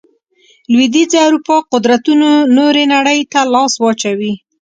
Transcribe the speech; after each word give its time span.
لوېدیځې 0.71 1.17
اروپا 1.27 1.55
قدرتونو 1.73 2.29
نورې 2.57 2.83
نړۍ 2.93 3.19
ته 3.31 3.39
لاس 3.53 3.73
واچوي. 3.79 4.33